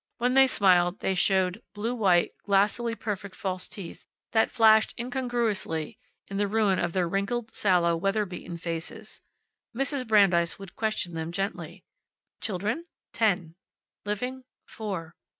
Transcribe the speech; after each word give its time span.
When 0.17 0.33
they 0.33 0.47
smiled 0.47 0.99
they 1.01 1.13
showed 1.13 1.61
blue 1.75 1.93
white, 1.93 2.31
glassily 2.43 2.95
perfect 2.95 3.35
false 3.35 3.67
teeth 3.67 4.03
that 4.31 4.49
flashed 4.49 4.95
incongruously 4.99 5.99
in 6.27 6.37
the 6.37 6.47
ruin 6.47 6.79
of 6.79 6.93
their 6.93 7.07
wrinkled, 7.07 7.53
sallow, 7.55 7.95
weather 7.95 8.25
beaten 8.25 8.57
faces. 8.57 9.21
Mrs. 9.75 10.07
Brandeis 10.07 10.57
would 10.57 10.75
question 10.75 11.13
them 11.13 11.31
gently. 11.31 11.83
Children? 12.41 12.85
Ten. 13.13 13.53
Living? 14.03 14.43
Four. 14.65 15.13